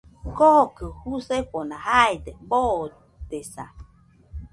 Kokɨ 0.37 0.85
jusefona 1.01 1.75
jaide 1.85 2.31
boodesa. 2.49 3.63